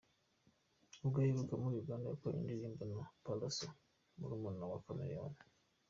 Ubwo 1.03 1.17
aheruka 1.21 1.53
muri 1.63 1.75
Uganda 1.81 2.05
yakoranye 2.07 2.39
indirimbo 2.49 2.81
na 2.91 2.97
Pallaso 3.25 3.67
murumuna 4.17 4.63
wa 4.71 4.77
Chameleone. 4.85 5.39